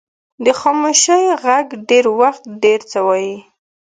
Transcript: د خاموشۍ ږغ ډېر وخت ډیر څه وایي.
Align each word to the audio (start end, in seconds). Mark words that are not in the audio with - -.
د 0.43 0.47
خاموشۍ 0.59 1.23
ږغ 1.41 1.45
ډېر 1.89 2.05
وخت 2.19 2.43
ډیر 2.63 2.79
څه 2.91 2.99
وایي. 3.07 3.35